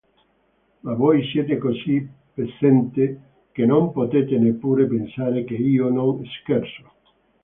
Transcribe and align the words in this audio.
Ma 0.79 0.95
voi 0.95 1.23
siete 1.27 1.59
così 1.59 2.09
pezzente 2.33 3.21
che 3.51 3.67
non 3.67 3.91
potete 3.91 4.35
neppure 4.39 4.87
pensare 4.87 5.43
che 5.43 5.53
io 5.53 5.89
non 5.89 6.25
scherzo. 6.41 6.91